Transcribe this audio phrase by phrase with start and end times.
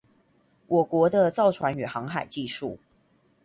[0.65, 2.79] 我國的造船與航海技術